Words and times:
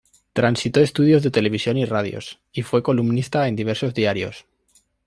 Transitó 0.33 0.79
estudios 0.79 1.21
de 1.21 1.29
televisión 1.29 1.77
y 1.77 1.85
radios, 1.85 2.39
y 2.51 2.63
fue 2.63 2.81
columnista 2.81 3.47
en 3.47 3.55
diversos 3.55 3.93
diarios. 3.93 4.47